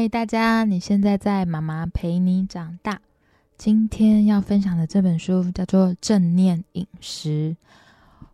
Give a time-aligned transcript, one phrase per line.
[0.00, 0.64] 嗨，大家！
[0.64, 2.98] 你现在在妈妈陪你长大。
[3.58, 7.54] 今天要分享的这本书叫做《正念饮食》。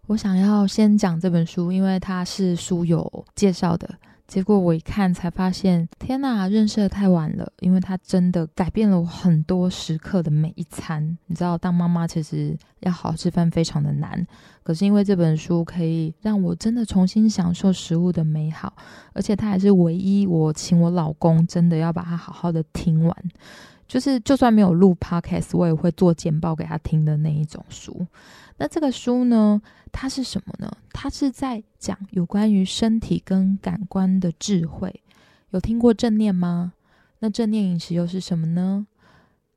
[0.07, 3.93] 我想要先讲这本书，因为它是书友介绍的。
[4.27, 11.17] 结果我一看才发现，天哪，认识的太晚了，因为他真的改变了我很多时刻的每一餐。
[11.27, 14.27] 你知道，当妈妈其实要好好吃饭非常的难，
[14.65, 18.73] 可是因为这本书可以让我真的重新享受食物的美好，
[19.13, 23.17] 而且它还是唯一我请我老公真的要把它好好的听完，
[23.87, 28.07] 就是就算没有录 podcast，我也会做简报给他听的那一种书。
[28.59, 29.61] 那这个书呢，
[29.93, 30.71] 它是什么呢？
[30.93, 35.03] 它是在讲有关于身体跟感官的智慧。
[35.51, 36.73] 有听过正念吗？
[37.19, 38.87] 那正念饮食又是什么呢？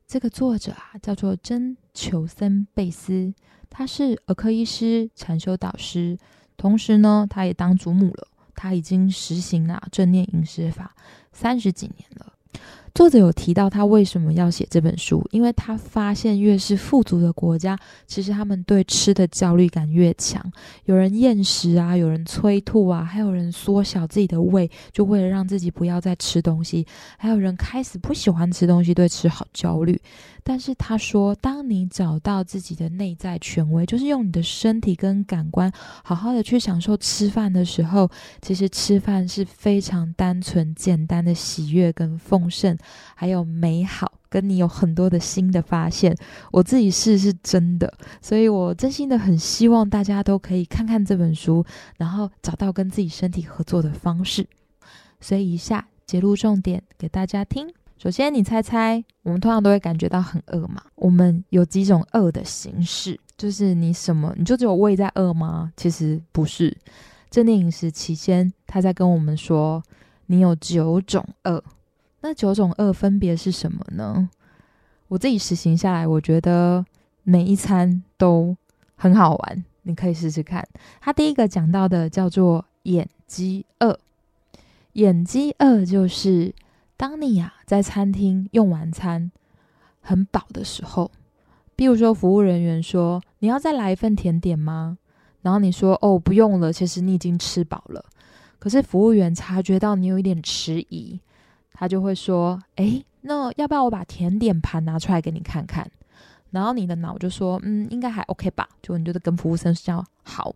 [0.08, 3.34] 这个作者啊，叫做真求森贝斯，
[3.70, 6.18] 他是儿科医师、禅修导师，
[6.58, 8.28] 同时呢，他也当祖母了。
[8.56, 10.94] 他已经实行了正念饮食法
[11.32, 12.34] 三十几年了。
[13.00, 20.44] 作者有提到他为什么要写这本书，因为他发现越是富足的国家，其实他们对吃的焦虑感越强。
[20.84, 26.86] 有人厌食啊，有人催吐啊，还有人缩小自己的胃，就为了让自己不要再吃东西。
[27.18, 29.98] 还有人开始不喜欢吃东西，对吃好焦虑。
[30.42, 35.72] 但是他说，当你找到自己的内在权威，就是用你的身体跟感官
[36.04, 38.10] 好好的去享受吃饭的时候，
[38.42, 42.76] 其实吃饭是非常单纯、简单的喜悦跟丰盛。
[43.16, 46.16] 还有美好，跟你有很多的新的发现。
[46.52, 51.66] 我自己试是真的，所以我真心的很希望大家都可以看看这本书，
[51.98, 54.48] 然后找到跟自己身体合作的方式。
[55.22, 57.68] 所以以下揭露重点给大家听。
[57.98, 60.82] 首先，你猜猜，我们通常都会感觉到很饿嘛？
[60.96, 63.20] 我们有几种饿的形式？
[63.38, 65.74] 就是你什么，你就只有胃在饿吗？
[65.76, 66.78] 其实不是。
[67.30, 69.84] 正念饮食期间，他在跟我们说，
[70.28, 71.62] 你有九种饿。
[72.22, 74.30] 那九种饿分别是什么呢？
[75.08, 76.86] 我自己实行下来，我觉得
[77.24, 78.56] 每一餐都
[78.96, 80.68] 很好玩，你可以试试看。
[81.02, 84.00] 他第一个讲到的叫做眼饥饿，
[84.94, 86.54] 眼饥饿就是
[86.98, 89.32] 当你呀在餐厅用完餐
[90.02, 91.10] 很饱的时候，
[91.76, 94.98] 比如说服务人员说你要再来一份甜点吗？
[95.42, 98.04] 然后你说哦不用了，其实你已经吃饱了。
[98.60, 101.20] 可是服务员察觉到你有一点迟疑。
[101.80, 105.90] 他就会说：“哎，那要不要我把甜点盘拿出来给你看看？”
[106.52, 110.54] 然后你的脑就说：“嗯，应该还 OK 吧？”就你就跟服务生说：“好。”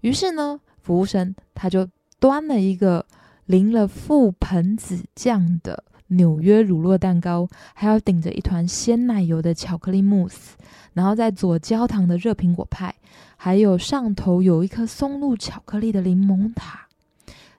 [0.00, 1.86] 于是呢，服务生他就
[2.18, 3.04] 端了一个
[3.44, 10.56] 淋了覆盆子酱的纽约乳酪蛋糕，还要顶着一团鲜奶油的巧克力慕斯，
[10.94, 12.94] 然后再佐焦糖的热苹果派，
[13.36, 16.86] 还有上头有一颗松露巧克力的柠檬塔。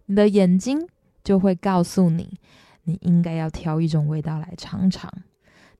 [0.07, 0.87] 你的眼睛
[1.23, 2.39] 就会告诉你。
[2.83, 5.11] 你应该要挑一种味道来尝尝，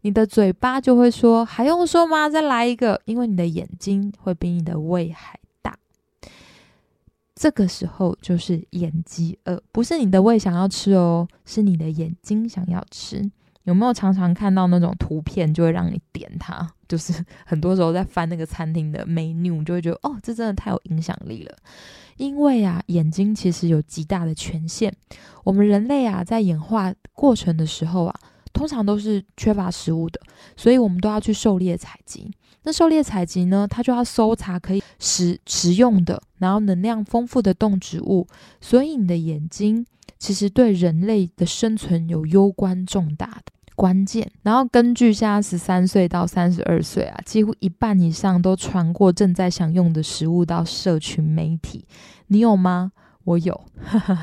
[0.01, 2.29] 你的嘴巴就会说还用说吗？
[2.29, 5.77] 再来一个，因为你的眼睛会比你的胃还大。
[7.35, 13.31] 这个时候就是眼饥饿，不是你的胃想要吃哦，是你的眼睛想要吃。
[13.63, 16.73] 有没有常常看到那种图片，就会让你点它？
[16.91, 17.13] 就是
[17.47, 21.55] 很多时候在翻那个餐厅的 menu，就会觉得哦，这真的太有影响力了。
[22.17, 24.93] 因为啊，眼睛其实有极大的权限。
[25.45, 28.19] 我们人类啊，在演化过程的时候啊，
[28.51, 30.19] 通常都是缺乏食物的，
[30.57, 32.29] 所以我们都要去狩猎采集。
[32.63, 38.27] 那狩猎采集呢，它就要搜查可以食食用的，然后能量丰富的动植物。
[38.59, 39.85] 所以你的眼睛
[40.19, 43.53] 其实对人类的生存有攸关重大的。
[43.81, 51.83] 关键，然后根据现在十三岁到三十二岁啊，几乎一半以上都传过正在享用的食物到社群媒体，
[52.27, 52.91] 你有吗？
[53.23, 53.59] 我有。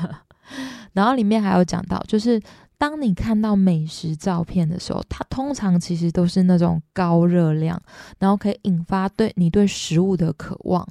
[0.93, 2.41] 然后里面还有讲到，就是
[2.77, 7.77] 当你看到美食照片的时候，它通常其实都是那种高热量，
[8.17, 10.87] 然后可以引发对你对食物的渴望。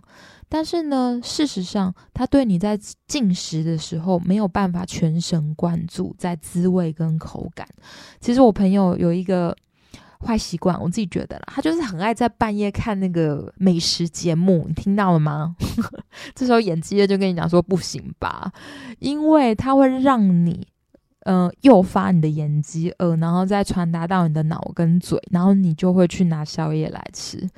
[0.49, 7.69] 但是呢，事实上，它对你在进食的时候没有办法全神贯注在滋味跟口感。
[8.21, 9.57] 其实我朋友有一个
[10.21, 15.55] 坏习惯，我自己觉得啦，他就是很爱在半夜看那个美食节目，你听到了吗？
[16.35, 18.53] 这时候眼肌就跟你讲说不行吧，
[18.99, 20.67] 因为它会让你。
[21.25, 27.49] 嗯，诱发你的眼饥饿，然后再传达到你的脑跟嘴，然后你就会去拿宵夜来吃，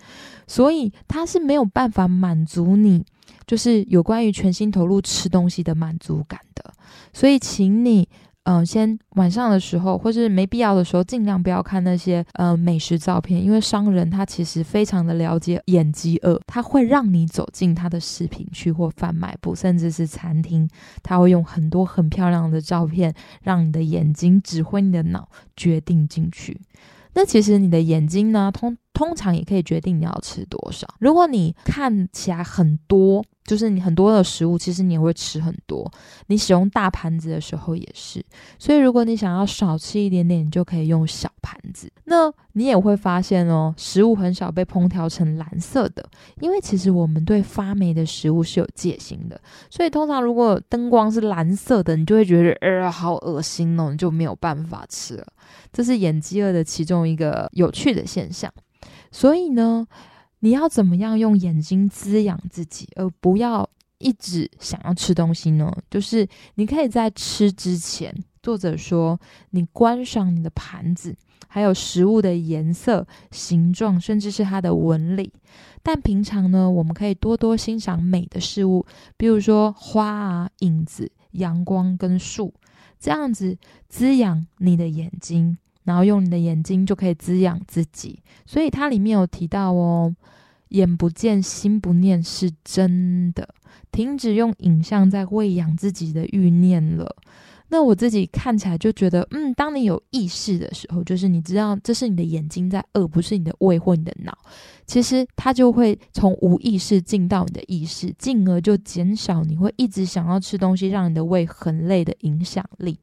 [0.46, 3.04] 所以它是没有办法满足你，
[3.46, 6.72] 就是有关于全心投入吃东西的满足感的。
[7.12, 8.08] 所以，请你
[8.44, 20.68] 嗯，先晚上的时候，或是没必要的时候，尽量不要看那些呃美食照片，因为商人他其实非常的了解眼饥饿，他会让你走进他的食品区或贩卖部，甚至是餐厅，
[21.02, 26.58] 他会用很多很漂亮的照片，让你的眼睛指挥你的脑决定进去。
[27.12, 30.86] 那其实你的眼睛呢，通通常也可以决定你要吃多少。
[30.98, 35.90] 如果你看起来很多，就是你很多的食物，其实你也会吃很多。
[36.26, 38.24] 你使用大盘子的时候也是。
[38.58, 41.90] 所以如果你想要少吃一点点，你就可以用小盘子。
[42.04, 46.06] 那你也会发现哦，食物很少被烹调成蓝色的，
[46.40, 49.40] 因为其实我们对发霉的食物是有戒心的。
[49.70, 55.26] 所以通常如果灯光是蓝色的，你就会觉得呃好恶心哦，你就没有办法吃了。
[55.72, 58.52] 这是眼饥饿的其中一个有趣的现象。
[59.10, 59.86] 所以呢，
[60.40, 63.68] 你要怎么样用眼睛滋养自己，而不要
[63.98, 65.70] 一直想要吃东西呢？
[65.90, 69.20] 就是你可以在吃之前，作者说
[69.50, 71.14] 你观赏你的盘子，
[71.48, 75.32] 还有食物的颜色、形状，甚至是它的纹理。
[75.82, 78.86] 但平常呢，我们可以多多欣赏美的事物，
[79.16, 82.54] 比如说花啊、影子、阳光跟树，
[82.98, 83.58] 这样子
[83.88, 85.58] 滋养你的眼睛。
[85.84, 90.14] 然后用你的眼睛就可以滋养自己，所以它里面有提到哦，
[90.68, 93.48] 眼不见心不念是真的，
[93.90, 97.16] 停止用影像在喂养自己的欲念了。
[97.72, 104.36] 那我自己看起来就觉得，嗯，当你有意识的时候，就是你知道这是你的眼睛在饿，不是你的胃或你的脑，
[104.86, 112.98] 其实它就会从无意识进到你的意识，进而就减少你会一直想要吃东西，让你的胃很累的影响力。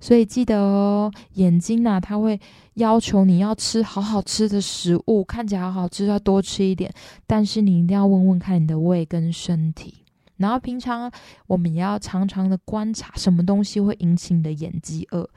[0.00, 2.38] 所以记得哦，眼睛呐，它会
[2.74, 6.92] 要求你要吃好好吃的食物，看起来好好吃，要多吃一点。
[7.26, 9.94] 但是你一定要问问看你的胃跟身体。
[10.36, 11.10] 然后平常
[11.46, 15.28] 我们也要常常的观察，什么东西会引起你的眼饥饿。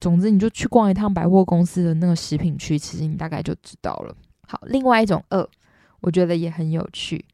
[0.00, 4.14] 总之，你就去逛一趟百货公司的那个食品区，其实你大概就知道了。
[4.46, 5.48] 好，另外一种饿，
[6.00, 7.24] 我觉得也很有趣。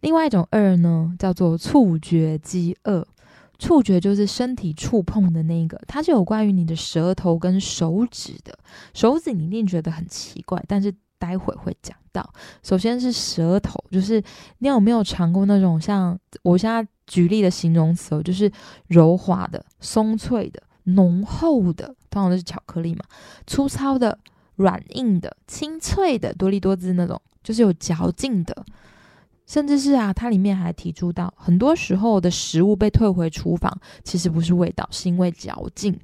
[0.00, 3.06] 另外一种饿呢，叫做触觉饥饿。
[3.58, 8.56] 触觉就是身体触碰的那一个，它是有关于你的舌头跟手指的。
[8.92, 12.28] 手指你一定觉得很奇怪，但是待会会讲到。
[12.62, 14.22] 首先是舌头，就是
[14.58, 18.50] 你有没有尝过那种像我现在举例的形容词哦，就是
[18.88, 23.02] 柔滑的、松脆的、浓厚的，通常都是巧克力嘛；
[23.46, 24.18] 粗糙的、
[24.56, 28.64] 软硬的、清脆的，多利多滋那种，就是有嚼劲的。
[29.46, 35.94] 甚至是啊，它里面还提出到，很多时候的食物被退回厨房，其实不是味道，是因为嚼劲。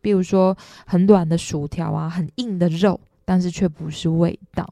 [0.00, 0.56] 比如说
[0.86, 4.68] 很短的薯条啊，很硬的肉，但是却不是味道。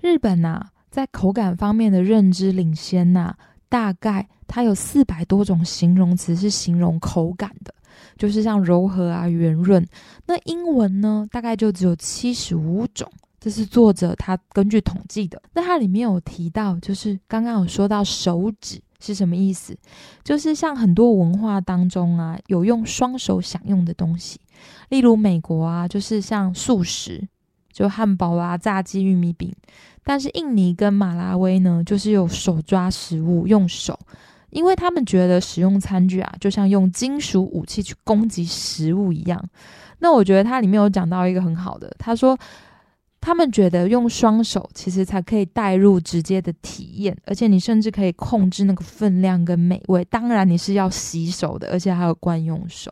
[0.00, 3.34] 日本呐，在口感方面的认知领先呐，
[3.68, 7.74] 大概它有四百多种形容词是形容口感的，
[8.16, 9.84] 就是像柔和啊、圆润。
[10.26, 13.10] 那英文呢，大概就只有七十五种。
[13.38, 15.40] 这是作者他根据统计的。
[15.52, 19.76] 那它里面有提到，就是刚刚有说到手指是什么意思，
[20.24, 24.40] 就是像很多文化当中啊，有用双手享用的东西，
[24.88, 27.28] 例如美国啊，就是像素食，
[27.70, 29.54] 就汉堡啊、炸鸡、玉米饼。
[30.02, 33.98] 但是印尼跟马拉维呢，就是有手抓食物，用手，
[34.50, 39.40] 因为他们觉得使用餐具啊，就像用金属武器去攻击食物一样。
[39.98, 42.36] 那我觉得它里面有讲到一个很好的，他说。
[43.26, 50.04] 他们觉得用双手其实才可以带入直接的体验，而且你甚至可以控制那个分量跟美味。
[50.04, 52.88] 当然你是要洗手的，而且还有惯用手。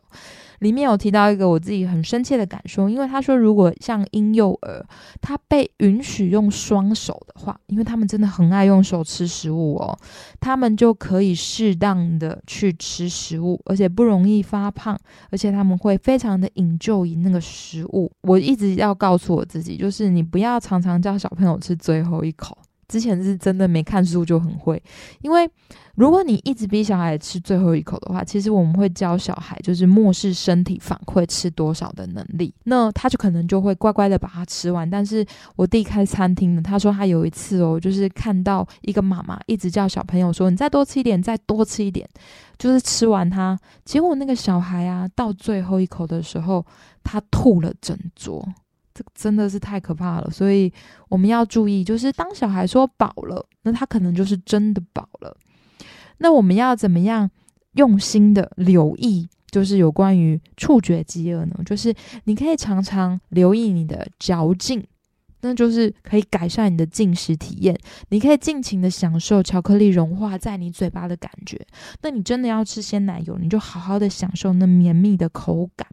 [0.61, 4.85] 里面有提到一个我自己很深切的感受，因为他说，如果像婴幼儿，
[5.21, 9.99] 他被允许用双手的话，因为他们真的很爱用手吃食物哦，
[10.41, 14.99] 他们就可以适当的去吃食物，而且不容易发胖，
[15.31, 18.11] 而且他们会非常的引就以那个食物。
[18.23, 22.57] 我一直要告诉我自己，就是你不要常常叫小朋友吃最后一口。
[22.95, 24.81] 之前是真的没看书就很会，
[25.21, 25.51] 因为
[25.97, 34.89] 如果你一直逼小孩吃最后一口的话，其实我们会教小孩就是漠视身体反馈吃多少的能力，那他就可能就会乖乖的把它吃完。
[34.89, 42.09] 但是我弟开餐厅的，他说他有一次哦，就是看到一个妈妈一直叫小朋友说你再多吃一点，再多吃一点，
[42.57, 46.65] 就是吃完它，结果那个小孩啊到最后一口的时候，
[47.03, 48.49] 他吐了整桌。
[48.95, 50.73] 这真的是太可怕了，所以
[51.09, 55.37] 我们要注意，就是当小孩说饱了，那他可能就是真的饱了。
[56.19, 57.29] 那我们要怎么样
[57.73, 61.57] 用心的留意，就是有关于触觉饥饿呢？
[61.67, 61.93] 就是
[62.25, 64.87] 你可以常常留意你的嚼劲，
[65.41, 67.77] 那就是可以改善你的进食体验。
[68.11, 71.61] 你可以尽情的享受巧克力融化在你嘴巴的感觉。
[72.01, 75.89] 那你真的要吃鲜奶油，你就好好的享受那绵密的口感。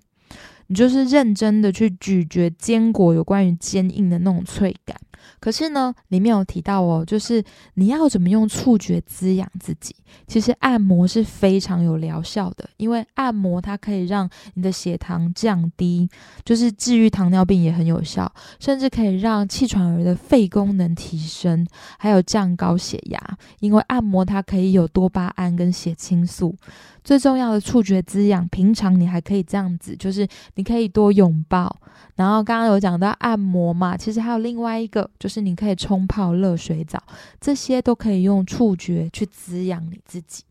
[0.72, 4.96] 你就是认真的去咀嚼坚果，有关于坚硬的那种脆感。
[5.42, 9.94] 可是呢，里面有提到哦，就是你要怎么用触觉滋养自己。
[10.28, 16.10] 其实按摩是非常有疗效的，因为按摩它可以让你的血糖降低，
[16.46, 21.68] 就是治愈糖尿病也很有效，甚至可以让气喘儿的肺功能提升，
[22.00, 23.20] 还有降高血压。
[23.60, 26.56] 因为按摩它可以有多巴胺跟血清素。
[27.04, 31.76] 最重要的触觉滋养，平常你还可以这样子，就是你你可以多拥抱。
[32.16, 37.02] 然后刚刚有讲到按摩嘛，其实还有另外一个，就是你可以冲泡热水澡，
[37.40, 40.44] 这些都可以用触觉去滋养你自己。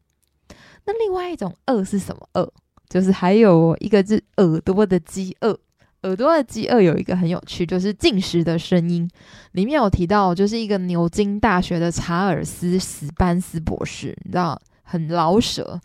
[0.84, 2.52] 那另外一种饿是什么饿？
[2.88, 5.56] 就是还有一个是耳朵的饥饿。
[6.02, 9.08] 耳朵的饥饿有一个很有趣，就是进食的声音。
[9.52, 15.80] 里面有提到，就是一个牛津大学的查尔斯史班斯博士，你知道，很老舍。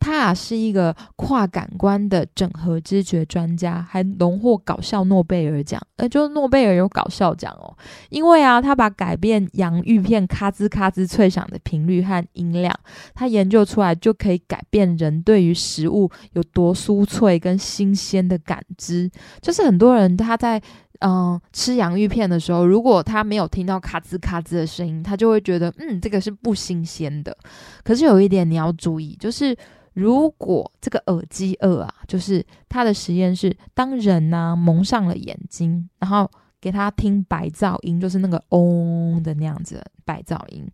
[0.00, 5.80] 他啊是一个跨感官的整合知觉专家，还荣获搞笑诺贝尔奖。
[5.96, 7.76] 呃，就诺贝尔有搞笑奖哦，
[8.08, 12.72] 因为啊，他把改变洋芋片咔吱咔吱脆响的频率和音量，
[13.14, 19.10] 他研究出来就可以改变人对于食物有多酥脆跟新鲜的感知。
[19.40, 20.62] 就是很多人他在
[21.00, 27.36] 嗯吃洋芋片的时候，如果他没有听到咔吱咔吱的声音，他就会觉得嗯这个是不新鲜的。
[27.82, 29.56] 可是有一点你要注意，就是。
[29.98, 40.64] 如果这个耳机二啊，就是他的实验是，当人呢蒙上了眼睛，然后给他听白噪音，就是那个嗡的那样子白噪音。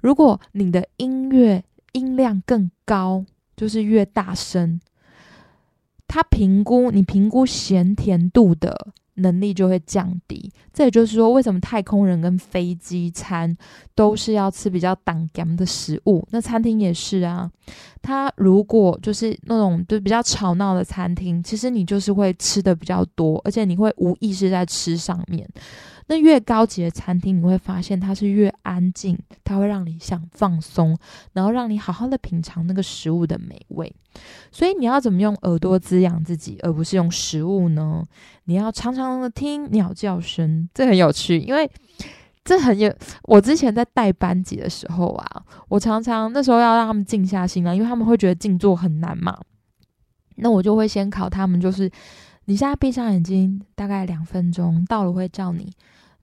[0.00, 1.62] 如果你的音乐
[1.92, 3.22] 音量更高，
[3.54, 4.80] 就是越大声，
[6.08, 8.88] 他评估你评估咸甜度的。
[9.14, 13.54] 能力就会降低，这也就是说，为什么太空人跟飞机餐
[13.94, 16.26] 都是要吃比较挡干的食物？
[16.30, 17.50] 那餐厅也是啊。
[18.00, 25.48] 他如果就是那种就比较吵闹的餐厅，其实你就是会吃的比较多，而且你会无意识在吃上面。
[26.08, 30.98] 那越高级的餐厅，你会发现它是越安静，它会让你想放松，
[31.32, 33.94] 然后让你好好的品尝那个食物的美味。
[34.50, 38.02] 所以你要怎么用耳朵滋养自己，而不是用食物呢？
[38.52, 41.70] 你要常常的听鸟叫声，这很有趣，因为
[42.44, 42.94] 这很有。
[43.22, 49.34] 我之前在带班级的时候啊，我常常那时候要让他们静下心来，因为他们会觉得静坐很难嘛。
[50.36, 51.90] 那我就会先考他们，就是
[52.44, 55.72] 你现在闭上眼睛，大概两分钟，到了会叫你。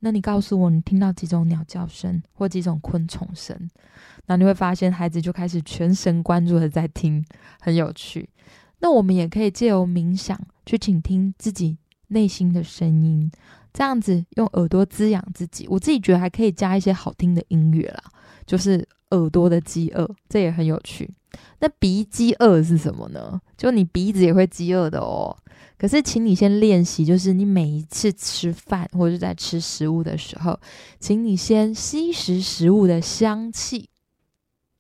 [0.02, 3.58] 那你告诉我，你听到几种鸟叫声或几种昆虫声？
[4.28, 7.26] 那你会发现孩子就开始全神贯注的在听，
[7.60, 8.30] 很有趣。
[8.82, 11.76] 那我们也可以借由冥想去倾听自己
[12.10, 13.32] 内心的声音，
[13.74, 15.66] 这样子用耳朵滋养自己。
[15.68, 18.04] 我自己觉得还可以加一些好听的音乐啦，
[18.46, 21.10] 就是耳朵的饥饿，这也很有趣。
[21.60, 23.40] 那鼻饥饿是什么呢？
[23.56, 25.36] 就你鼻子也会饥饿的哦。
[25.78, 30.60] 可是，请你先练习，就是你每一次吃饭或者在吃食物的时候，
[31.00, 33.88] 请你先吸食食物的香气，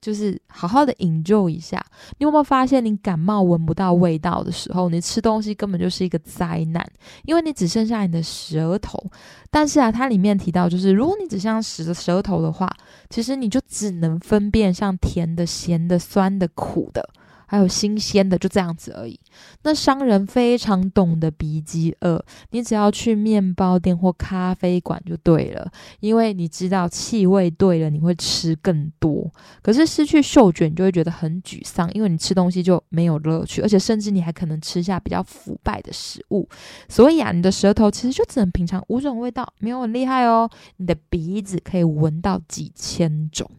[0.01, 1.83] 就是好好的 enjoy 一下。
[2.17, 6.85] 你有没有发现，你感冒闻不到味道的时候，你吃东西根本就是一个灾难，
[7.23, 9.03] 因为你只剩下你的舌头。
[9.51, 12.69] 但是啊，它里面提到，就是如果你只剩下舌头的话，
[13.09, 17.07] 其实你就只能分辨像甜的、咸的、酸的、苦的。
[17.49, 19.19] 还有新鲜的，就这样子而已。
[19.63, 29.27] 那商人非常懂得鼻饥饿，你只要去面包店或咖啡馆就对了，因为你知道气味对了，你会吃更多。
[29.63, 36.47] 可是失去嗅觉，你就会觉得很沮丧，因为你吃东西就没有乐趣，而且甚至你还可能吃下比较腐败的食物。
[36.87, 40.47] 所以啊，你的舌头其实就只能品尝五种味道，没有很厉害哦。
[40.77, 43.49] 你的鼻子可以闻到几千种。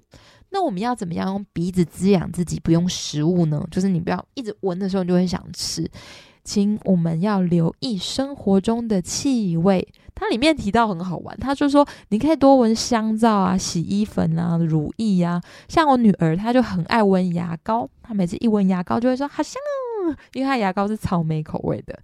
[0.50, 3.66] 那我们要怎么样用鼻子滋养自己，不用食物呢？
[3.71, 5.88] 就是你不要一直闻的时候，你就会想吃。
[6.42, 9.87] 请我们要留意生活中的气味。
[10.14, 15.40] 它里面提到很好玩，他就说你可以多闻香皂啊、洗衣粉啊、乳液啊。
[15.69, 19.89] 像我女儿，她就很爱闻牙膏，她每次一闻牙膏就会说好香哦，
[20.33, 21.99] 因为它牙膏是草莓口味的。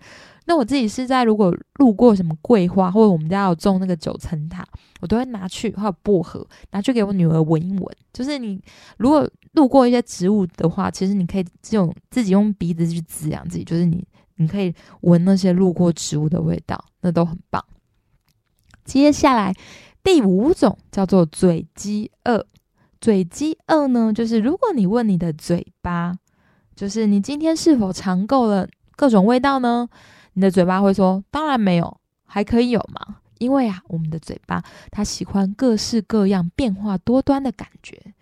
[0.49, 4.65] 那我自己是在如果路过什么桂花，或者我们家有种那个九层塔，
[5.01, 7.97] 我都会拿去，还有薄荷，拿去给我女儿闻一闻。
[8.13, 8.63] 就是你
[8.97, 17.65] 如果路过一些植物的话，其实你可以这种自己用鼻子去滋养自己，就是你你可以闻那些路过植物的味道，那都很棒。
[18.85, 19.53] 接下来
[20.05, 22.47] 第五种叫做嘴饥饿，
[23.01, 26.15] 嘴饥饿呢，就是如果你问你的嘴巴，
[26.77, 29.89] 就是你今天是否尝够了各种味道呢？
[30.35, 38.15] 你的嘴巴会说：“当然没有，还可以有嘛。”因为啊，我们的嘴巴它喜欢各式各样、变化多端的感觉。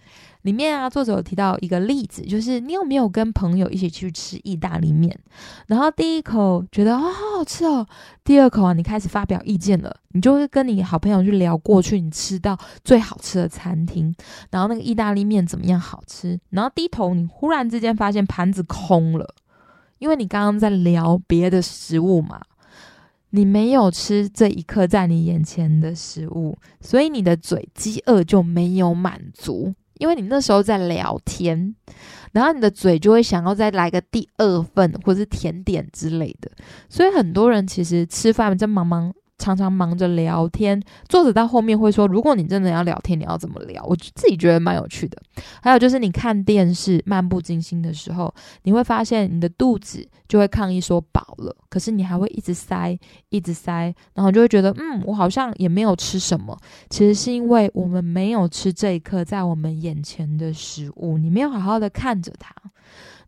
[0.44, 5.18] 里面啊，作者有提到一个例子，就是你有没有跟朋友一起去吃意大利面，
[5.66, 7.86] 然后第一口觉得啊好好吃哦，
[8.22, 14.14] 第二口啊你开始发表意见了，你就会跟你好朋友去聊过去你吃到最好吃的餐厅，
[14.50, 19.34] 然后那个意大利面怎么样好吃，然后低头你忽然之间发现盘子空了，
[19.98, 22.38] 因为你刚刚在聊别的食物嘛，
[23.30, 29.72] 你没有吃这一刻在你眼前的食物，所以你的嘴饥饿就没有满足。
[30.04, 31.75] 因为你那时候在聊天，
[32.32, 36.50] 然后你的嘴就会想要再来个第二份或是甜点之类的，
[36.90, 39.14] 所以很多人其实吃饭在忙忙。
[39.44, 43.84] 常常忙着聊天，作者到后面会说，如果你真的要聊天，你要怎么聊？
[43.84, 45.20] 我自己觉得蛮有趣的。
[45.60, 52.98] 还有就是你看电视漫不经心的时候，你会发现你的肚子就会抗议说饱了，可是你还会一直塞，
[53.28, 56.58] 一直塞，然后就会觉得，嗯，我好像也没有吃什么。
[56.88, 62.54] 其实是因为我们没有吃这一刻在我们眼前的食物，你没有好好的看着它。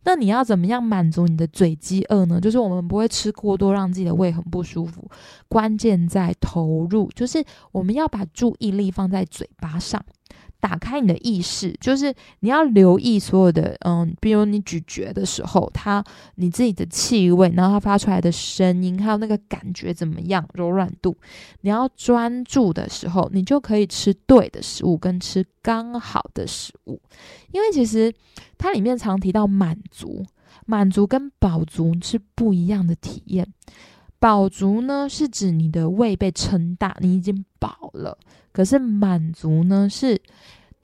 [0.07, 2.39] 那你要怎么样满足你的嘴饥饿呢？
[2.39, 5.05] 就是我们不会吃过多，让自己的胃很不舒服。
[5.49, 10.01] 关键在投入，就是我们要把注意力放在嘴巴上。
[10.67, 16.03] 打开你的意识，就是你要留意所有的，嗯，比如你咀嚼的时候，它
[16.35, 21.15] 你自己的气味，然后它发出来的声音，还有那个感觉怎么样，柔软度。
[21.61, 26.99] 你要专注的时候，你就可以吃对的食物，跟吃刚好的食物。
[27.53, 28.13] 因为其实
[28.57, 30.25] 它里面常提到满足，
[30.65, 33.47] 满足跟饱足是不一样的体验。
[34.19, 38.17] 饱足呢，是指你的胃被撑大，你已经饱了。
[38.51, 40.19] 可是满足呢，是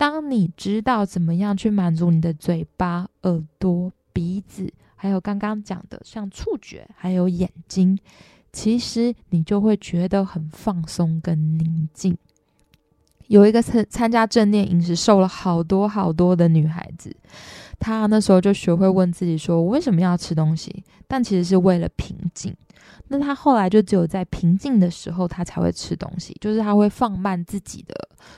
[0.03, 7.97] 当你知道怎么样去满足你的嘴巴、耳朵、鼻子，还有刚刚讲的像触觉，还有眼睛，
[8.51, 12.17] 其实你就会觉得很放松跟宁静。
[13.27, 17.15] 有一个参参加正念饮食瘦了好多好多的女孩子，
[17.79, 22.53] 她那时候就学会问自己说：“我为什么要吃东西？”但其实是为了平静。
[23.13, 27.93] 那他后来就只有在平静的时候，他才会吃东西，就是他会放慢自己的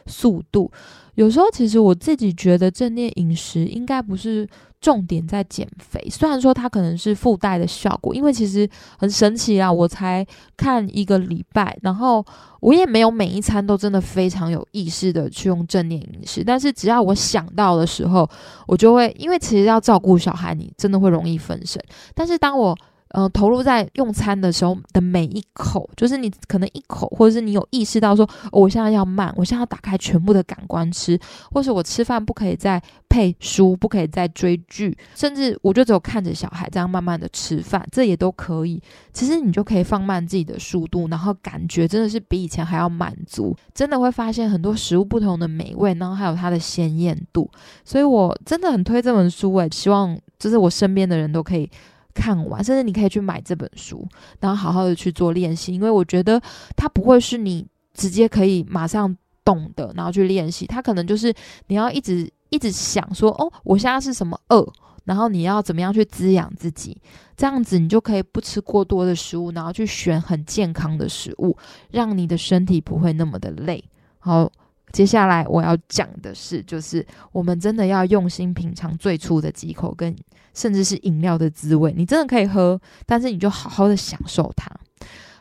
[0.05, 0.69] 速度。
[1.13, 4.45] 有时候，其实我自己觉得正念饮食应该不是
[4.81, 9.71] 重点在减肥，虽然说它可能是附带的效果，因为其实很神奇啊！
[9.71, 12.25] 我才看一个礼拜，然后
[12.59, 18.29] 我也没有每一餐都真的非常有意识的去用正念饮食，但是只要我想到的时候，
[18.67, 21.81] 我就会，因为其实要照顾小孩，你真的会容易分神，
[22.13, 22.77] 但是当我
[23.15, 31.17] 呃，投入在用餐的时候的每一口，就是你可能一口，或者是你有意识到说，我现在要慢，我现在要打开全部的感官吃，
[31.49, 38.83] 或是我吃饭不可以再配书，不可以再追剧，甚至我就只有看着小孩这样慢慢的吃饭，这也都可以。
[39.13, 47.49] 其实你就可以放慢自己的速度，然后感觉真的是比以前还要满足，真的会发现很多食物不同的美味，然后还有它的鲜艳度。
[47.85, 51.71] 所以我真的很推这本书，诶，希望就是我身边的人都可以。
[52.15, 54.07] 看完，甚至你可以去买这本书，
[54.39, 56.41] 然后好好的去做练习，因为我觉得
[56.75, 60.65] 它不会是你直接可以马上懂的，然后去练习。
[60.65, 61.31] 它可能就是
[61.67, 64.65] 你要一直一直想说，哦，我现在是什么饿，
[65.03, 66.97] 然后你要怎么样去滋养自己，
[67.35, 71.55] 这样子你就可以不吃过多的食物，然后去选很健康的食物，
[71.91, 73.83] 让你的身体不会那么的累。
[74.19, 74.49] 好。
[74.95, 80.15] 接下来我要讲的是，就是我们真的要用心品尝最初的几口，跟
[80.53, 81.93] 甚至是饮料的滋味。
[81.97, 84.71] 你真的可以喝，但是你就好好的享受它。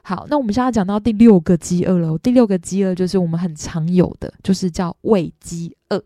[0.02, 2.18] 好，那我们现在讲到第六个饥饿了。
[2.18, 6.04] 第六个饥饿就是我们很常有的，就是叫胃饥饿。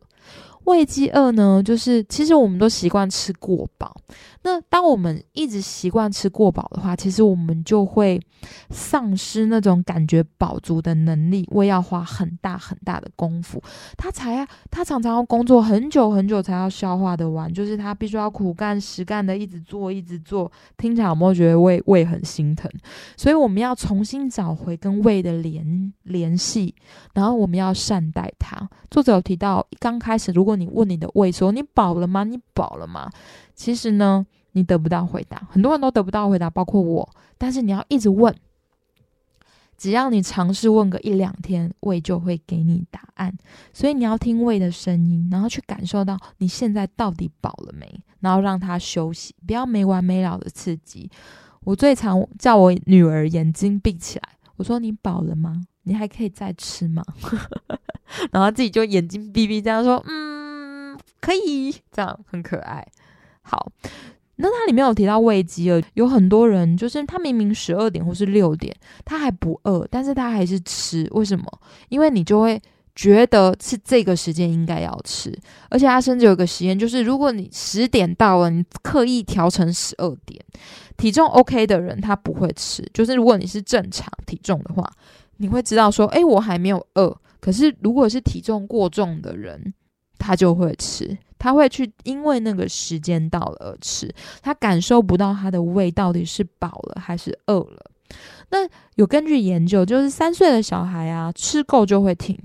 [0.69, 3.97] 胃饥饿呢，就是其实我们都习惯吃过饱。
[4.43, 8.21] 那当我们一直习惯吃过饱的话，其实我们就会
[8.71, 11.47] 丧失那种感觉饱足的能力。
[11.53, 13.61] 胃要花很大很大的功夫，
[13.97, 20.51] 他才他常常要工作很久很久才要消化的完，就是他必须要苦干实干的一直做一直做。
[20.77, 22.71] 听起来有没有觉得胃胃很心疼？
[23.17, 26.75] 所以我们要重新找回跟胃的联联系，
[27.15, 28.69] 然后我们要善待它。
[28.91, 32.25] 作者有提到，刚开始如果你问你的胃说：“你饱了吗？
[32.25, 33.11] 你饱了吗？”
[33.55, 37.09] 其实呢，你得不到回答，很多人都得不到回答，包括我。
[37.37, 38.35] 但是你要一直问，
[39.77, 43.37] 只要你尝试问个一两天，胃就会给你答案。
[43.73, 51.11] 所以你要听胃的声音，然后去感受到你现在到底饱了没，然后让它休息，不要没完没了的刺激。
[51.65, 55.63] 我最常叫我女儿眼睛闭起来，我说：“你饱了吗？
[55.83, 57.05] 你还可以再吃吗？”
[58.33, 60.27] 然后自己就眼睛闭闭，这样说：“嗯。”
[61.21, 62.87] 可以，这样很可爱。
[63.43, 63.71] 好，
[64.37, 71.45] 那它里面有提到胃饥饿，有很多人就是他明明十二点或是六点，他还不饿，但是他还是吃，为什么？
[71.89, 72.61] 因为你就会
[72.95, 75.33] 觉得是这个时间应该要吃，
[75.71, 80.45] 而且他甚至有个实验，就是如果你十点到了，你刻意调成十二点，
[80.97, 84.89] 体重 OK 的人他不会吃，就是如果你是正常体重的话，
[85.39, 87.17] 你会知道说，诶，我还没有饿。
[87.41, 89.73] 可是如果是体重过重的人，
[90.19, 97.91] 他就会吃，他会去因为那个时间到了而吃，他感受不到他的胃到底是饱了还是饿了。
[98.51, 98.59] 那
[98.95, 102.39] 有根据研究，就是三岁的小孩啊，吃够就会停，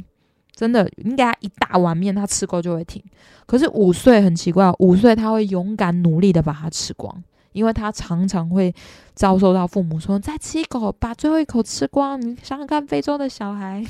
[0.54, 3.02] 真的，你给他一大碗面，他吃够就会停。
[3.46, 8.74] 可是五岁很奇怪，五岁他会勇敢努力的把它吃光，因为他常常会
[9.14, 12.20] 遭受到父母说再吃一口，把最后一口吃光。
[12.22, 13.84] 你想想看，非洲的小孩。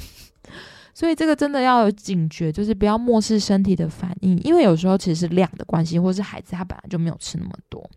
[0.94, 7.90] 所以这个真的要有警觉，就是不要漠视身体的反应，因为有时候其实是量的关系，或是孩子他本来就没有吃那么多。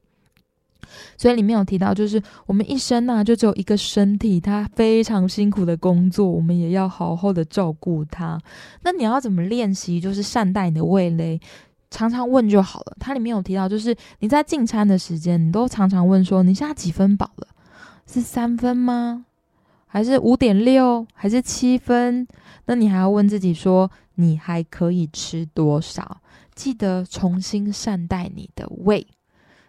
[1.19, 8.41] 所以里面有提到，就是我们一生呢，就只有一个身体，他非常辛苦的工作，我们也要好好的照顾他。
[8.83, 10.01] 那你要怎么练习？
[10.01, 11.39] 就是善待你的味蕾，
[11.91, 12.97] 常常问就好了。
[12.99, 17.49] 它里面有提到，就是你在进餐的时间，你都常常问说：“你现在几分饱了？
[18.07, 19.26] 是三分吗？
[19.97, 21.07] 还是五点六？
[21.15, 22.29] 还是七分？”
[22.69, 26.21] 那你还要问自己说，你还可以吃多少？
[26.55, 29.07] 记得重新善待你的胃。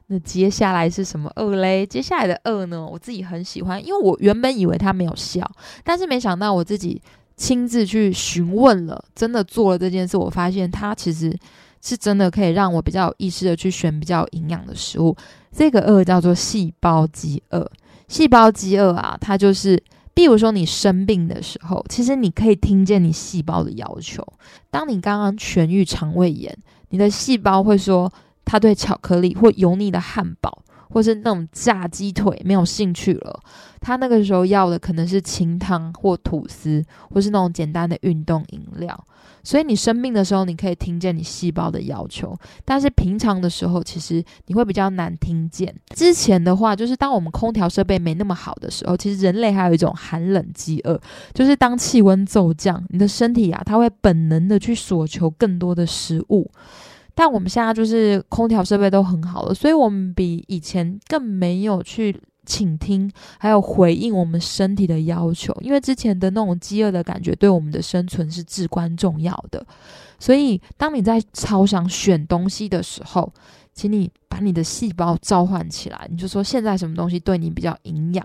[0.08, 1.86] 那接下来是什么饿嘞？
[1.86, 2.86] 接下来的饿呢？
[2.86, 5.50] 我自己很喜欢，因为我原本以为它没有效，
[5.86, 7.02] 但是没想到我自己
[7.38, 11.34] 亲自去询问了，真的做了这件事，我发现它其实
[11.82, 15.16] 是真的可以让我比较有意识的去选比较营养的食物。
[15.54, 17.66] 这个饿叫做细胞饥饿，
[18.10, 19.82] 细胞饥饿啊，它就是。
[20.18, 24.26] 比如说你生病的时候，其实你可以听见你细胞的要求。
[24.72, 26.58] 当你刚刚痊愈肠胃炎，
[26.90, 28.12] 你的细胞会说，
[28.44, 30.64] 它对巧克力或油腻的汉堡。
[30.90, 33.40] 或是那种炸鸡腿没有兴趣了，
[33.80, 39.06] 他那个时候要的可能是清汤或吐司，或是那种简单的运动饮料。
[39.44, 45.74] 所以你生病的时候，你可以听见你细胞的要求，但是平常的时候，其实你会比较难听见。
[45.96, 51.00] 之前的话，就是当我们空调设备没那么好的时候，其实人类还有一种寒冷饥饿，
[51.34, 56.52] 就是当气温骤降，你的身体啊，它会本能的去索求更多的食物。
[57.20, 65.52] 但我们现在就是空调设备都很好了，所以我们比以前更没有去倾听，还有回应我们身体的要求。
[65.62, 69.66] 因为之前的那种饥饿的感觉，对我们的生存是至关重要的。
[70.20, 73.34] 所以，当你在超想选东西的时候，
[73.74, 78.24] 请你把你的细胞召唤起来，你就说现在什么东西对你比较营养。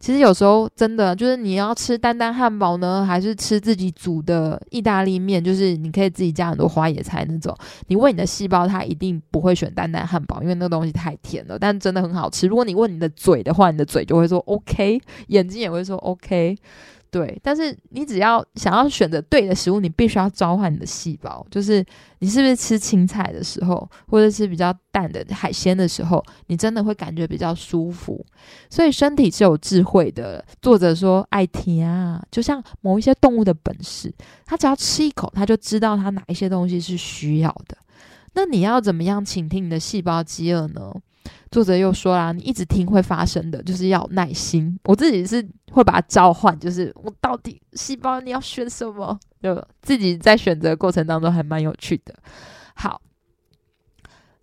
[0.00, 5.44] 其实有时候真的就是你要吃丹丹汉堡呢，还是吃自己煮的意大利面？
[5.44, 7.54] 就是你可以自己加很多花野菜那种。
[7.88, 11.58] 你问你的细胞，它一定不会选丹丹汉堡，因为那个东西太甜了。
[11.58, 12.46] 但真的很好吃。
[12.46, 16.56] 如果你问你的嘴的话，你的嘴就会说 OK，眼睛也会说 OK。
[17.10, 21.44] 对，但是你只要想要选择对的食物，你必须要召唤你的细胞。
[21.50, 21.84] 就是
[22.20, 28.24] 你是不是吃青菜的时候，或者是比较淡的海鲜的时候，你真的会感觉比较舒服。
[28.68, 30.44] 所以身体是有智慧的。
[30.62, 34.14] 作者说爱甜啊，就像某一些动物的本事，
[34.46, 37.76] 它只要吃一口，它就知道它哪一些东西是需要的。
[38.34, 40.94] 那你要怎么样倾听你的细胞饥饿呢？
[41.50, 44.78] 作者又说啦，你一直听会发生的，就是要耐心。
[44.84, 49.18] 我自己是会把它召唤，就是我到底细胞你要选什么？
[49.42, 52.14] 就自己在选择过程当中还蛮有趣的。
[52.74, 53.00] 好，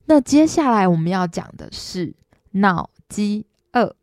[0.05, 2.13] 那接下来我们要讲的是
[2.51, 3.95] 脑饥饿。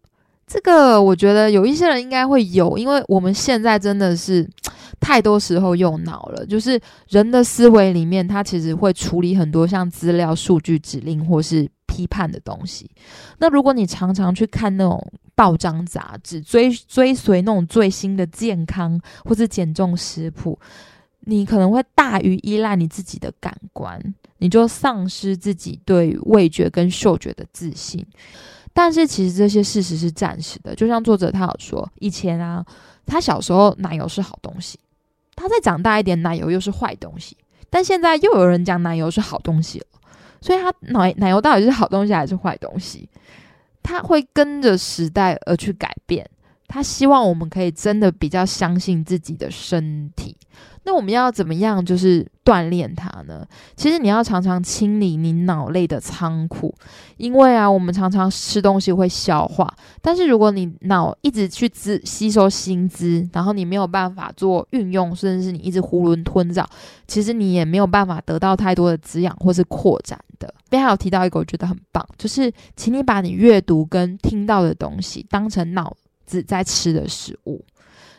[0.47, 4.49] 这个我觉得有一些人应该会有，因为我们现在真的是
[4.99, 6.47] 太多时候用脑了。
[6.47, 11.69] 就是人的思维里面，它其实会处理很多像资料、数据、指令或是。
[11.95, 12.91] 批判的东西。
[13.39, 15.01] 那如果你常常去看那种
[15.37, 20.59] 报章杂志，追追随那种最新的健康或是减重食谱，
[21.21, 24.01] 你可能会大于依赖你自己的感官，
[24.39, 28.05] 你就丧失自己对味觉跟嗅觉的自信。
[28.73, 32.65] 但是其实这些事实是暂时的，就像作者他有说，以前啊，
[33.07, 34.79] 他小时候奶油是好东西，
[35.37, 37.37] 他再长大一点，奶油又是坏东西，
[37.71, 39.87] 但现在又有人讲奶油是好东西了。
[40.45, 43.09] 所以，他奶奶油到底是好东西还是坏东西？
[43.83, 46.29] 他会跟着时代而去改变。
[46.69, 50.37] 他希望我们可以真的比较相信自己的身体，
[50.83, 53.47] 那我们要怎么样就是锻炼它呢？
[53.77, 56.75] 其实你要常常清理你脑内的仓库，
[57.19, 66.67] 因为啊，我们常常吃东西会消化，但是如果你脑一直去资吸收新资，然后你没有办法做运用，甚至是你一直囫囵吞枣，
[67.07, 70.55] 其实你也没有办法得到太多的滋养或是扩展的。
[70.69, 77.65] 边还有提到一个我觉得很棒，就是请你把你阅读跟听到的东西当成脑子在吃的食物，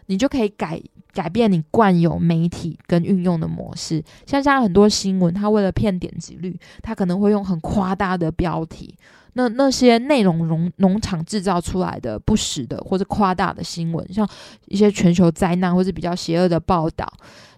[0.07, 0.81] 你就可以改。
[1.15, 8.93] 改变你惯有媒体跟运用的模式，像现在很多新闻，它为了骗点击率，它可能会用很夸大的标题。
[9.31, 14.29] 那那些内容农农场制造出来的不实的或者夸大的新闻，像
[14.65, 17.09] 一些全球灾难或者比较邪恶的报道，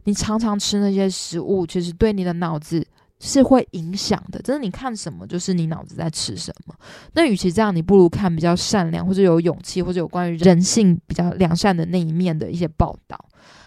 [0.03, 2.85] 你常常吃那些食物，其实对你的脑子
[3.19, 4.39] 是会影响的。
[4.41, 6.75] 真的，你看什么就是你脑子在吃什么。
[7.13, 13.17] 那与其这样，你不如看比较善良或者有勇气或者有关于人性比较良善的那一面的一些报道。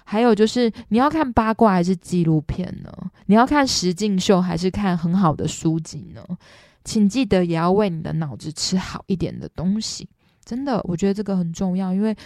[0.05, 2.93] 还有就是，你要看八卦还是纪录片呢？
[3.27, 6.23] 你要看实境秀还是看很好的书籍呢？
[6.85, 10.09] 请记得也要为你的脑子吃好一点的东西。
[10.45, 12.17] 真的，我觉得这个很重要，因为，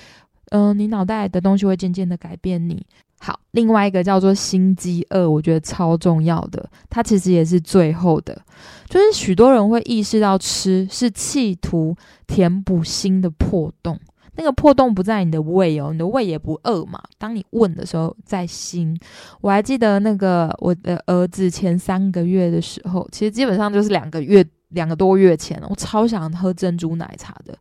[0.50, 2.86] 嗯，你脑袋的东西会渐渐的改变你。
[3.24, 8.38] 好，另外一个叫做心饥饿，我觉得超重要的，它其实也是最后的，
[8.86, 13.98] 就是许多人会意识到吃是企图填补心的破洞。
[14.36, 17.00] 那个破洞不在你的胃哦，你的胃也不饿嘛。
[17.18, 18.98] 当你问的时候，在心。
[19.40, 25.68] 我还记得那个我的儿子前三个月的时候，其实基本上就是两个月、两个多月前了。
[25.70, 27.56] 我超想喝珍珠奶茶的，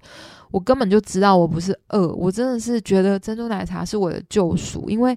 [0.49, 5.15] 我根本就知道我不是饿，我真的是觉得珍珠奶茶是我的救赎，因为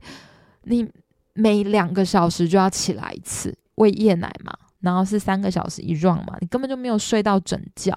[0.66, 0.87] 你
[1.33, 4.52] 每两个小时就要起来一次喂夜奶嘛。
[4.81, 7.92] 然后是三个小时一 run 嘛，你根本就没有睡到整觉，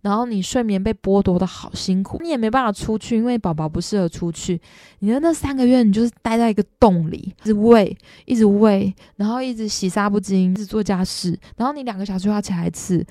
[0.00, 4.60] 然后你睡眠被剥夺的好辛苦，你也没办法出去，因为宝宝不适合出去。
[5.00, 13.06] 你的那三个月，你就是待在一个洞里，一直喂，一直喂，然后一直洗纱布巾，一直做家事，然后你两个小时要起来一次。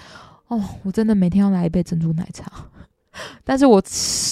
[0.47, 2.51] 哦，我真的每天要来一杯珍珠奶茶。
[3.45, 3.81] 但是我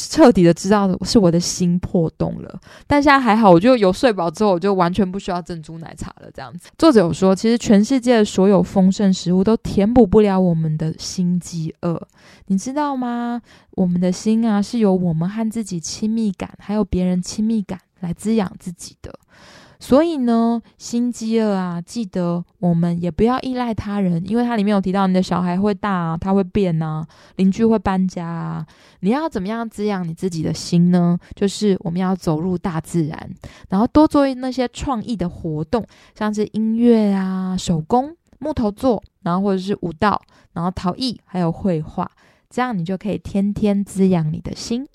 [0.09, 6.31] 彻底的知道是我的心破洞了，但现在还好，我就有睡饱之后，我就完全不需要珍珠奶茶了。
[6.33, 12.01] 这样子，作者有说，其实全世界所有丰盛食物都填补不了我们的心饥饿，
[12.47, 13.39] 你知道吗？
[13.71, 19.13] 我们的心啊，是由我们和自己亲密感，还有别人亲密感来滋养自己的。
[19.79, 28.65] 所以呢，心饥饿啊，记得我们也不要依赖他人，因为它里面有提到你的小孩会大，啊，他会变啊，邻居会搬家啊。
[28.99, 31.17] 你要怎么样滋养你自己的心呢？
[31.33, 33.29] 就是我们要走入大自然，
[33.69, 42.11] 然后多做那些创意的活动，像是音乐啊、手工、木头做，然后或者是舞蹈，然后陶艺，还有绘画，
[42.49, 44.85] 这样你就可以天天滋养你的心。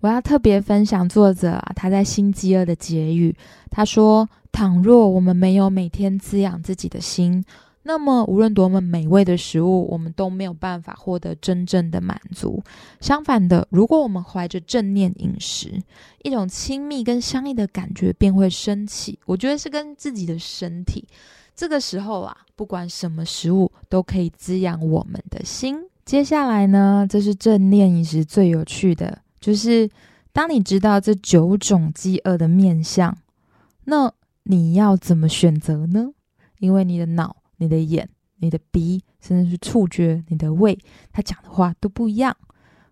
[0.00, 3.34] 我要特别分享作者啊，他在《心饥饿》的结语。
[3.70, 7.44] 他说：“倘若我们没有每天滋养自己的心，
[7.82, 12.62] 那么无论多么美味的食物，我们都没有办法获得真正的满足。
[13.00, 15.78] 相反的，如果我们怀着正念饮食，
[16.22, 19.18] 一种亲密跟相依的感觉便会升起。
[19.26, 21.06] 我觉得是跟自己的身体。
[21.54, 25.78] 这个时候啊，不管什么食物都可以滋养我们的心。
[26.06, 29.88] 接下来呢，这是正念饮食最有趣的。”就是
[30.32, 33.16] 当你知道这九种饥饿的面相，
[33.84, 34.12] 那
[34.44, 36.10] 你要怎么选择呢？
[36.58, 40.78] 因为你的脑、你的眼、你的鼻，甚至是触觉、你的胃，
[41.12, 42.36] 他讲的话都不一样。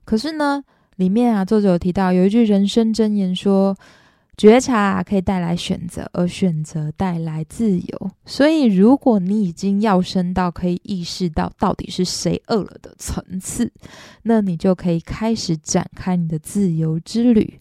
[0.04, 0.64] 可是呢，
[0.96, 3.76] 里面啊，作者有提到有一句人生箴言说。
[4.38, 8.10] 觉察可以带来选择，而选择带来自由。
[8.24, 13.70] 所以，如果你已经要升到可以意识到到底是谁饿了的层次，
[14.22, 17.60] 那你就可以开始展开你的自由之旅。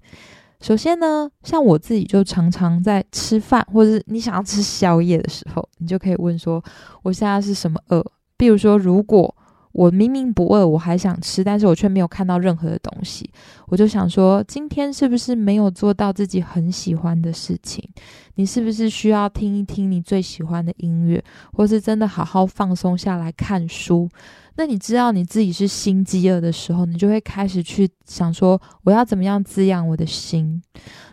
[0.61, 6.63] 首先呢，像我自己就常常在吃饭，或者是你想要吃宵夜的时候，你就可以问说
[7.01, 8.05] ：“我现在是什么饿？”
[8.37, 9.35] 比如说，如果
[9.77, 13.29] 我明明不饿，我还想吃，但是我却没有看到任何的东西。
[13.67, 17.87] 我就想说，今天是不是没有做到自己很喜欢的事情？
[18.33, 24.09] 你是不是需要听一听你最喜欢的音乐，或是真的好好放松下来看书？
[24.57, 30.61] 那你知道你自己是心饥饿的时候，你就会开始去想说，我要怎么样滋养我的心？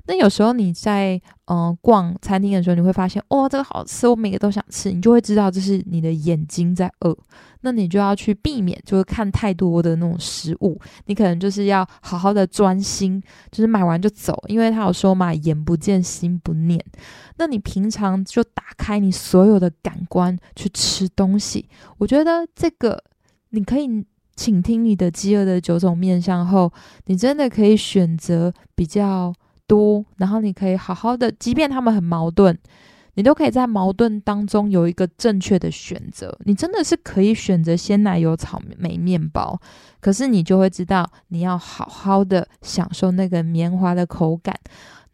[0.06, 7.16] 那有时候你在嗯逛餐厅的时候，你会发现，哦，这个好吃，我每个都想吃，你就会知道这是你的眼睛在饿。
[7.60, 10.78] 那你就要去避免，就是看太多的那种食物。
[11.06, 16.82] 你可能就是要好好的专心，就是买完就走，因为他有说嘛，眼不见心不念。
[17.36, 21.66] 那你平常就打开你所有的感官去吃东西。
[21.96, 23.02] 我觉得这个
[23.54, 26.72] 你可以倾听你的饥饿的九种面相后，
[27.06, 29.32] 你真的可以选择比较
[29.68, 32.58] 多，然后你可以好好的，即便他们很矛盾，
[33.14, 36.36] 你都可以在矛盾当中有一个正确的选择。
[36.44, 39.56] 你真的是可以选择鲜奶油草莓面包，
[40.00, 44.52] 可是你就会知道，你要好好的享受那个绵滑的口感。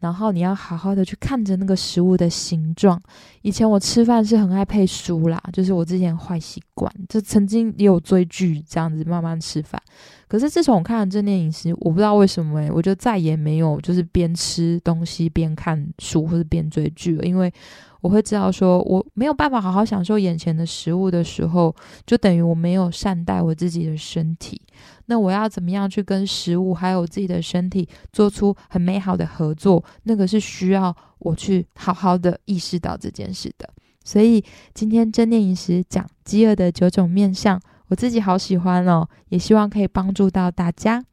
[0.01, 3.01] 然后你要好好的去看着那个食物的形状。
[3.41, 9.81] 以前我吃饭是很爱配书啦，就是我之前坏习惯，就曾经也有追剧这样子慢慢吃饭。
[10.27, 17.53] 可是自从我看了正念饮食，我不知道为什么，我就再也没有就是边吃东西边看书或者边追剧了，因为。
[18.01, 21.73] 我会知道，说我没有办法好好享受眼前的食物的时候，
[22.05, 24.59] 就等于我没有善待我自己的身体。
[25.05, 29.83] 那我要怎么样去跟食物还有自己的身体做出很美好的合作？
[30.03, 33.69] 那个是需要我去好好的意识到这件事的。
[34.03, 41.03] 所以今天正念饮食讲饥饿的九种面相，我自己好喜欢哦，也希望可以帮助到大家。